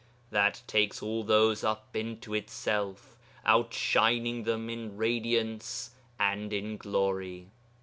That 0.31 0.63
takes 0.65 1.03
all 1.03 1.23
those 1.23 1.63
up 1.63 1.95
into 1.95 2.33
itself, 2.33 3.15
outshining 3.45 4.45
them 4.45 4.67
in 4.67 4.97
radiance 4.97 5.91
and 6.19 6.51
in 6.51 6.77
glory.' 6.77 7.49